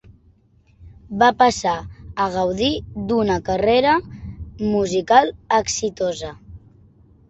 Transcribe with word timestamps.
Va 1.23 1.27
passar 1.41 1.73
a 2.25 2.27
gaudir 2.37 2.71
d'una 3.13 3.37
carrera 3.53 3.95
musical 4.09 5.35
exitosa. 5.65 6.37